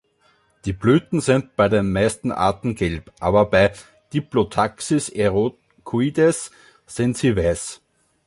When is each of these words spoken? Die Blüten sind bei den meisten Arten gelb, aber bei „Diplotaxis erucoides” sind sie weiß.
Die 0.65 0.73
Blüten 0.73 1.21
sind 1.21 1.55
bei 1.55 1.69
den 1.69 1.91
meisten 1.91 2.31
Arten 2.31 2.73
gelb, 2.73 3.13
aber 3.19 3.45
bei 3.45 3.71
„Diplotaxis 4.15 5.09
erucoides” 5.09 6.49
sind 6.87 7.19
sie 7.19 7.35
weiß. 7.35 7.81